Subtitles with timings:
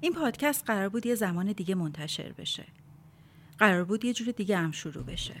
[0.00, 2.64] این پادکست قرار بود یه زمان دیگه منتشر بشه.
[3.58, 5.34] قرار بود یه جور دیگه هم شروع بشه.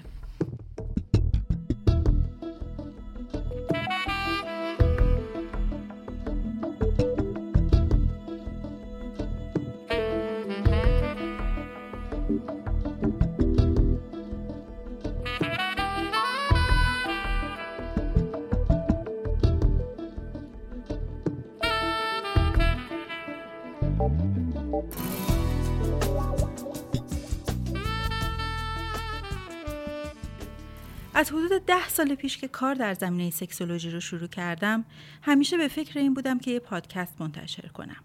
[31.18, 34.84] از حدود ده سال پیش که کار در زمینه سکسولوژی رو شروع کردم
[35.22, 38.04] همیشه به فکر این بودم که یه پادکست منتشر کنم.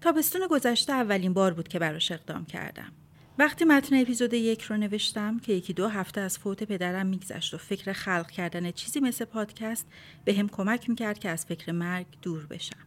[0.00, 2.92] تابستون گذشته اولین بار بود که براش اقدام کردم.
[3.38, 7.58] وقتی متن اپیزود یک رو نوشتم که یکی دو هفته از فوت پدرم میگذشت و
[7.58, 9.86] فکر خلق کردن چیزی مثل پادکست
[10.24, 12.86] به هم کمک می‌کرد که از فکر مرگ دور بشم.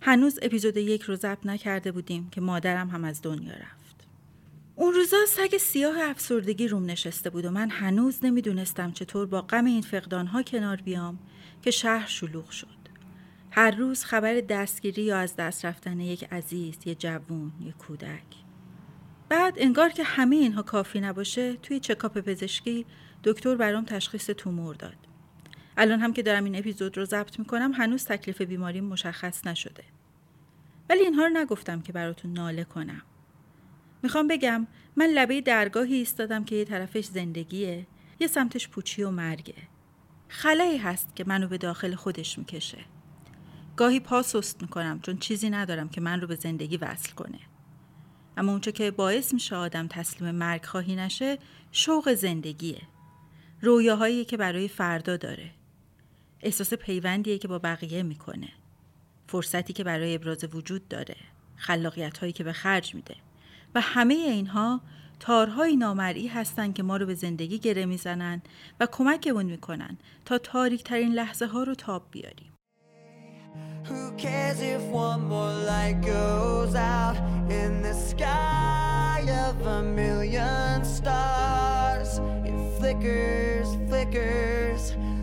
[0.00, 3.87] هنوز اپیزود یک رو ضبط نکرده بودیم که مادرم هم از دنیا رفت.
[4.80, 9.64] اون روزا سگ سیاه افسردگی روم نشسته بود و من هنوز نمی‌دونستم چطور با غم
[9.64, 11.18] این فقدانها کنار بیام
[11.62, 12.78] که شهر شلوغ شد.
[13.50, 18.24] هر روز خبر دستگیری یا از دست رفتن یک عزیز، یه جوون، یه کودک.
[19.28, 22.86] بعد انگار که همه اینها کافی نباشه توی چکاپ پزشکی
[23.24, 24.96] دکتر برام تشخیص تومور داد.
[25.76, 29.84] الان هم که دارم این اپیزود رو ضبط می‌کنم هنوز تکلیف بیماریم مشخص نشده.
[30.90, 33.02] ولی اینها رو نگفتم که براتون ناله کنم.
[34.02, 37.86] می‌خوام بگم من لبه درگاهی ایستادم که یه طرفش زندگیه
[38.20, 39.54] یه سمتش پوچی و مرگه.
[40.28, 42.78] خلایی هست که منو به داخل خودش می‌کشه.
[43.76, 47.38] گاهی پا سست می‌کنم چون چیزی ندارم که من رو به زندگی وصل کنه.
[48.36, 51.38] اما اونچه که باعث میشه آدم تسلیم مرگ خواهی نشه
[51.72, 52.82] شوق زندگیه.
[53.62, 55.50] رویاهایی که برای فردا داره.
[56.40, 58.48] احساس پیوندیه که با بقیه می‌کنه.
[59.26, 61.16] فرصتی که برای ابراز وجود داره.
[61.56, 63.16] خلاقیت هایی که به خرج میده.
[63.74, 64.80] و همه اینها
[65.20, 68.42] تارهای نامرئی هستند که ما رو به زندگی گره می‌زنن
[68.80, 72.52] و کمکمون می‌کنن تا تاریک ترین لحظه ها رو تاب بیاریم.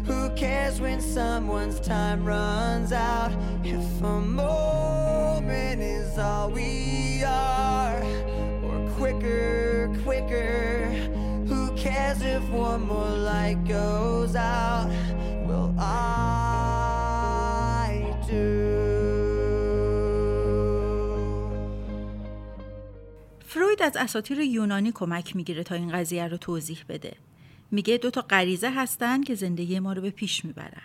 [0.08, 3.32] Who cares when someone's time runs out?
[3.64, 7.55] If a moment is all we are.
[12.56, 14.88] One more light goes out?
[15.48, 15.90] Will I
[18.30, 18.46] do?
[23.48, 27.16] فروید از اساطیر یونانی کمک می‌گیره تا این قضیه رو توضیح بده.
[27.72, 30.82] میگه دو تا غریزه هستن که زندگی ما رو به پیش می‌برن.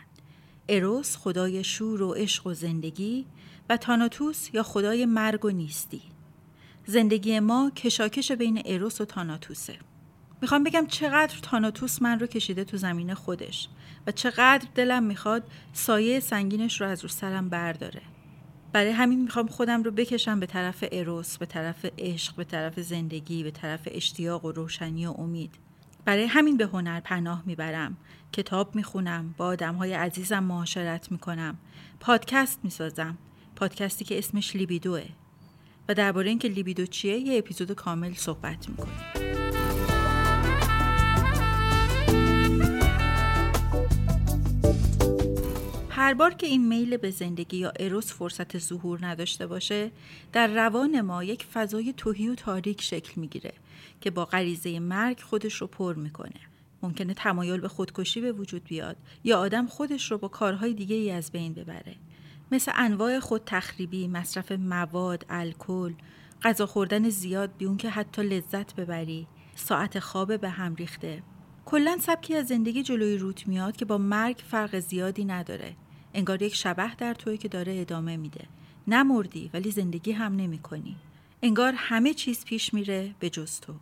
[0.69, 3.27] اروس خدای شور و عشق و زندگی
[3.71, 6.03] و تاناتوس یا خدای مرگ و نیستی.
[6.87, 9.79] زندگی ما کشاکش بین اروس و تاناتوسه
[10.43, 13.69] می‌خوام بگم چقدر تاناتوس من رو کشیده تو زمین خودش
[14.07, 15.43] و چقدر دلم می‌خواد
[15.73, 18.03] سایه سنگینش رو از رو سرم برداره.
[18.73, 23.43] برای همین می‌خوام خودم رو بکشم به طرف اروس به طرف عشق به طرف زندگی
[23.43, 25.55] به طرف اشتیاق و روشنی و امید.
[26.05, 27.97] برای همین به هنر پناه می‌برم.
[28.33, 31.59] کتاب می‌خونم با آدمهای عزیزم معاشرت می‌کنم.
[32.01, 33.19] پادکست می‌سازم.
[33.57, 35.05] پادکستی که اسمش لیبیدوه.
[35.89, 39.40] و درباره اینکه لیبیدو چیه یه اپیزود کامل صحبت می‌کنیم.
[46.01, 49.91] هر بار که این میل به زندگی یا اروس فرصت ظهور نداشته باشه
[50.33, 53.53] در روان ما یک فضای توهی و تاریک شکل می‌گیره
[54.01, 56.41] که با غریزه مرگ خودش رو پر می‌کنه
[56.83, 61.11] ممکنه تمایل به خودکشی به وجود بیاد یا آدم خودش رو با کارهای دیگه ای
[61.11, 61.97] از بین ببره
[62.53, 65.93] مثل انواع خود تخریبی، مصرف مواد، الکل،
[66.43, 71.23] غذا خوردن زیاد بیون که حتی لذت ببری، ساعت خواب به هم ریخته.
[71.65, 75.77] کلا سبکی از زندگی جلوی روت میاد که با مرگ فرق زیادی نداره.
[76.15, 78.45] انگار یک شبه در توی که داره ادامه میده.
[78.89, 80.97] نمردی ولی زندگی هم نمی کنی.
[81.43, 83.75] انگار همه چیز پیش میره به جز تو.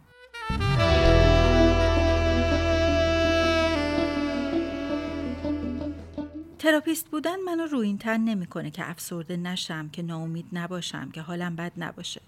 [6.59, 11.73] تراپیست بودن منو روی تن نمی‌کنه که افسرده نشم که ناامید نباشم که حالم بد
[11.77, 12.21] نباشه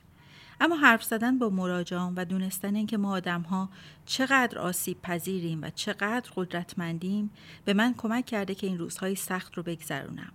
[0.61, 3.69] اما حرف زدن با مراجعان و دونستن اینکه ما آدم ها
[4.07, 7.31] چقدر آسیب پذیریم و چقدر قدرتمندیم
[7.65, 10.33] به من کمک کرده که این روزهای سخت رو بگذرونم.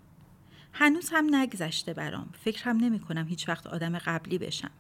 [0.73, 2.29] هنوز هم نگذشته برام.
[2.43, 4.71] فکر هم نمی کنم هیچ وقت آدم قبلی بشم.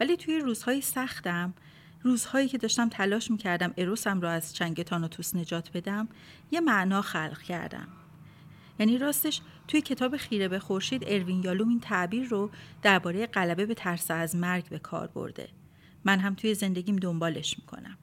[0.00, 1.54] ولی توی روزهای سختم
[2.02, 6.08] روزهایی که داشتم تلاش می کردم اروسم را از چنگ تانوتوس نجات بدم
[6.50, 7.88] یه معنا خلق کردم.
[8.78, 12.50] یعنی راستش توی کتاب خیره به خورشید اروین یالوم این تعبیر رو
[12.82, 15.48] درباره غلبه به ترس از مرگ به کار برده.
[16.04, 17.98] من هم توی زندگیم دنبالش می‌کنم.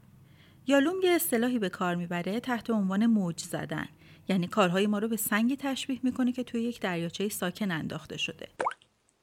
[0.68, 3.88] یالوم یه اصطلاحی به کار می‌بره تحت عنوان موج زدن.
[4.30, 8.48] یعنی کارهای ما رو به سنگی تشبیه می‌کنه که توی یک دریاچه ساکن انداخته شده.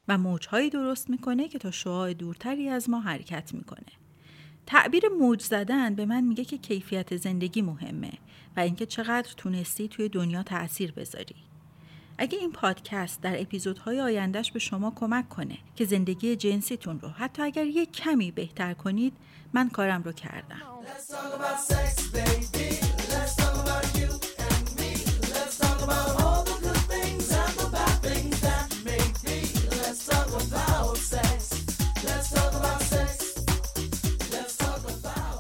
[0.09, 3.93] و موجهایی درست می‌کنه که تا شعاع دورتری از ما حرکت می‌کنه.
[4.67, 8.13] تعبیر موج زدن به من میگه که کیفیت زندگی مهمه
[8.57, 11.37] و اینکه چقدر تونستی توی دنیا تاثیر بذاری.
[12.19, 17.43] اگه این پادکست در اپیزودهای آیندهش به شما کمک کنه که زندگی جنسیتون رو حتی
[17.43, 19.13] اگر یک کمی بهتر کنید
[19.53, 20.63] من کارم رو کردم.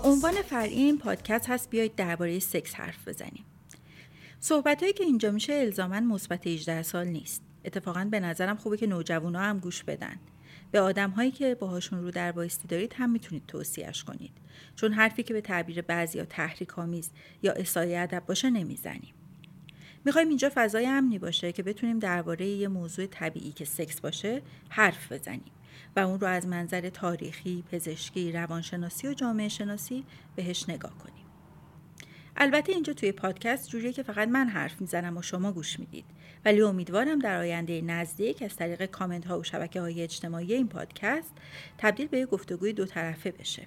[0.05, 3.45] عنوان فرعی این پادکست هست بیایید درباره سکس حرف بزنیم.
[4.49, 7.43] صحبت که اینجا میشه الزاما مثبت 18 سال نیست.
[7.65, 10.17] اتفاقا به نظرم خوبه که نوجوانا هم گوش بدن.
[10.71, 14.31] به آدم هایی که باهاشون رو در بایستی دارید هم می‌تونید توصیهش کنید.
[14.77, 17.11] چون حرفی که به تعبیر بعضی یا تحریک آمیز
[17.43, 19.15] یا اسای ادب باشه نمی‌زنیم.
[20.05, 25.13] می‌خوایم اینجا فضای امنی باشه که بتونیم درباره یه موضوع طبیعی که سکس باشه حرف
[25.13, 25.53] بزنیم
[25.97, 30.05] و اون رو از منظر تاریخی، پزشکی، روانشناسی و جامعه شناسی
[30.37, 31.28] بهش نگاه کنیم.
[32.41, 36.05] البته اینجا توی پادکست جوریه که فقط من حرف می‌زنم و شما گوش می‌دید.
[36.45, 41.33] ولی امیدوارم در آینده نزدیک از طریق کامنت ها و شبکه های اجتماعی این پادکست
[41.79, 43.67] تبدیل به گفتگوی دو طرفه بشه.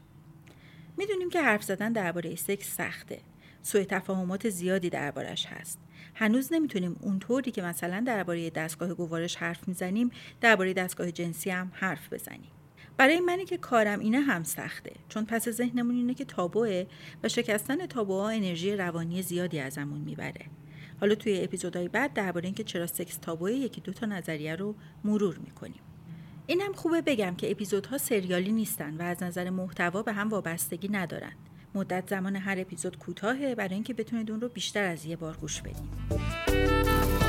[0.97, 3.19] می‌دونیم که حرف زدن درباره سکس سخته.
[3.61, 5.79] سوء تفاهمات زیادی دربارش هست.
[6.15, 12.13] هنوز نمی‌تونیم اونطوری که مثلا درباره دستگاه گوارش حرف می‌زنیم درباره دستگاه جنسی هم حرف
[12.13, 12.51] بزنیم.
[13.01, 14.91] برای منی که کارم اینه هم سخته.
[15.09, 16.85] چون پس ذهنمون اینه که تابوه
[17.23, 20.45] و شکستن تابوها انرژی روانی زیادی ازمون می‌بره.
[20.99, 25.37] حالا توی اپیزودهای بعد درباره اینکه چرا سکس تابوه یکی دو تا نظریه رو مرور
[25.37, 25.81] می‌کنیم.
[26.47, 31.33] اینم خوبه بگم که اپیزودها سریالی نیستن و از نظر محتوا به هم وابستگی ندارن.
[31.75, 35.61] مدت زمان هر اپیزود کوتاهه برای اینکه بتونید اون رو بیشتر از یه بار گوش
[35.61, 37.20] بدید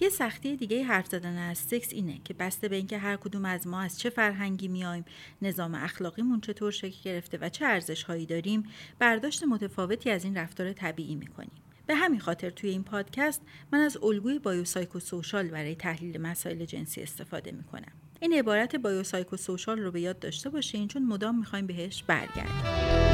[0.00, 3.66] یه سختی دیگه حرف زدن از سکس اینه که بسته به اینکه هر کدوم از
[3.66, 5.04] ما از چه فرهنگی میایم
[5.42, 8.62] نظام اخلاقیمون چطور شکل گرفته و چه ارزش هایی داریم
[8.98, 11.62] برداشت متفاوتی از این رفتار طبیعی می‌کنیم.
[11.86, 17.52] به همین خاطر توی این پادکست من از الگوی بایوسایکوسوشال برای تحلیل مسائل جنسی استفاده
[17.52, 17.92] می‌کنم.
[18.20, 23.05] این عبارت بایوسایکوسوشال رو به یاد داشته باشین چون مدام می‌خوایم بهش برگردیم.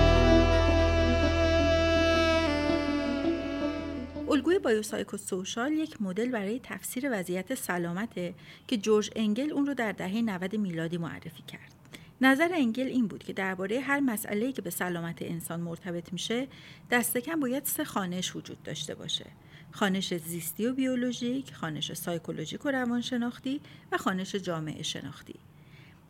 [4.32, 8.34] الگوی biopsychosocial یک مدل برای تفسیر وضعیت سلامته
[8.68, 11.72] که جورج انگل اون رو در دهه 90 میلادی معرفی کرد.
[12.20, 16.48] نظر انگل این بود که درباره هر مسئله‌ای که به سلامت انسان مرتبط میشه
[16.90, 19.26] دست کم باید سه خوانش وجود داشته باشه
[19.70, 23.60] خوانش زیستی و بیولوژیک، خانش سایکولوژیک و روانشناختی
[23.92, 25.34] و خوانش جامعه شناختی.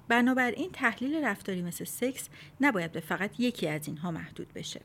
[0.08, 2.28] بنابراین تحلیل رفتاری مثل سکس
[2.60, 4.80] نباید به فقط یکی از اینها محدود بشه.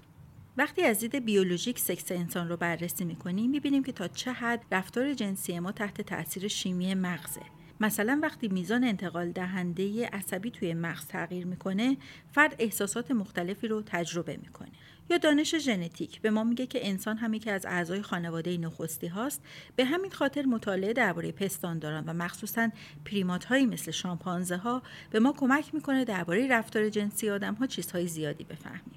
[0.58, 5.14] وقتی از دید بیولوژیک سکس انسان رو بررسی می‌کنیم می‌بینیم که تا چه حد رفتار
[5.14, 7.42] جنسی ما تحت تاثیر شیمی مغزه.
[7.80, 11.98] مثلا وقتی میزان انتقال دهنده عصبی توی مغز تغییر می‌کنه
[12.32, 14.72] فرد احساسات مختلفی رو تجربه می‌کنه.
[15.10, 16.22] یا دانش ژنتیک.
[16.22, 19.42] به ما میگه که انسان همی که از اعضای خانواده نخستی هاست.
[19.76, 22.70] به همین خاطر مطالعه درباره پستانداران و مخصوصا
[23.06, 28.08] پریمات هایی مثل شامپانزه ها به ما کمک می‌کنه درباره رفتار جنسی آدم ها چیزهای
[28.08, 28.97] زیادی بفهمیم.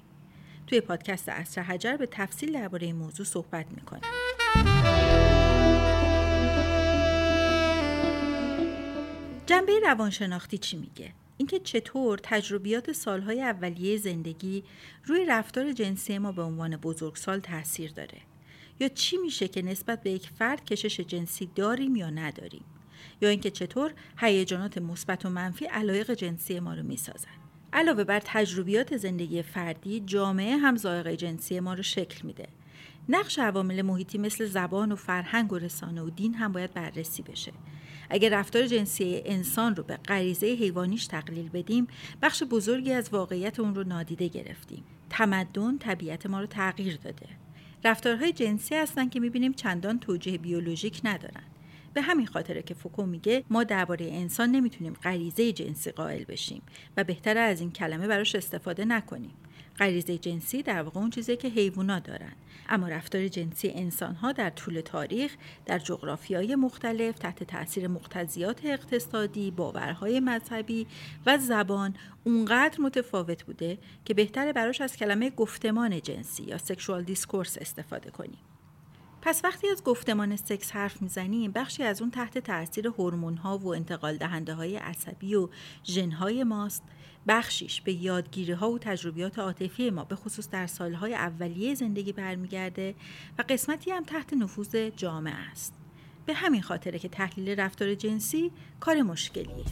[0.71, 4.01] توی پادکست اصر حجر به تفصیل درباره این موضوع صحبت می‌کنه
[9.45, 14.63] جنبه روانشناختی چی میگه؟ اینکه چطور تجربیات سالهای اولیه زندگی
[15.05, 18.21] روی رفتار جنسی ما به عنوان بزرگسال تاثیر داره؟
[18.79, 22.65] یا چی میشه که نسبت به یک فرد کشش جنسی داریم یا نداریم؟
[23.21, 27.40] یا اینکه چطور هیجانات مثبت و منفی علایق جنسی ما رو می‌سازن؟
[27.73, 32.47] علاوه بر تجربیات زندگی فردی جامعه هم ذائقه جنسی ما رو شکل میده.
[33.09, 37.51] نقش عوامل محیطی مثل زبان و فرهنگ و رسانه و دین هم باید بررسی بشه.
[38.09, 41.87] اگر رفتار جنسی انسان رو به غریزه حیوانیش تقلیل بدیم
[42.21, 44.83] بخش بزرگی از واقعیت اون رو نادیده گرفتیم.
[45.09, 47.27] تمدن طبیعت ما رو تغییر داده.
[47.83, 51.43] رفتارهای جنسی هستن که می‌بینیم چندان توجه بیولوژیک ندارن.
[51.93, 56.61] به همین خاطره که فوکو میگه ما درباره انسان نمی‌تونیم غریزه جنسی قائل بشیم
[56.97, 59.33] و بهتره از این کلمه براش استفاده نکنیم
[59.79, 62.33] غریزه جنسی در واقع اون چیزی که حیوانا دارن
[62.69, 69.51] اما رفتار جنسی انسان ها در طول تاریخ در جغرافیای مختلف تحت تاثیر مقتضیات اقتصادی،
[69.51, 70.87] باورهای مذهبی
[71.25, 77.57] و زبان اونقدر متفاوت بوده که بهتره براش از کلمه گفتمان جنسی یا sexual discourse
[77.57, 78.50] استفاده کنیم.
[79.21, 83.75] پس وقتی از گفتمان سکس حرف می‌زنیم بخشی از اون تحت تاثیر هورمون ها و
[83.75, 85.49] انتقال دهنده های عصبی و
[85.85, 86.83] ژن های ماست.
[87.27, 92.95] بخشیش به یادگیری ها و تجربیات عاطفی ما به خصوص در سالهای اولیه زندگی برمیگرده
[93.39, 95.73] و قسمتی هم تحت نفوذ جامعه است.
[96.25, 99.65] به همین خاطره که تحلیل رفتار جنسی کار مشکلیه.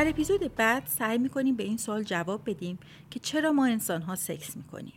[0.00, 2.78] در اپیزود بعد سعی می‌کنیم به این سوال جواب بدیم
[3.10, 4.92] که چرا ما انسان ها سکس می‌کنیم.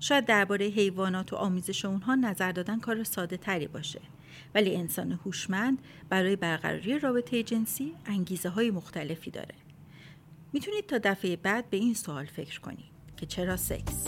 [0.00, 4.00] شاید درباره حیوانات و آمیزش اونها نظر دادن کار ساده تری باشه.
[4.54, 5.78] ولی انسان هوشمند
[6.08, 9.54] برای برقراری رابطه جنسی انگیزه های مختلفی داره.
[10.52, 14.04] می‌تونید تا دفعه بعد به این سوال فکر کنید که چرا سکس؟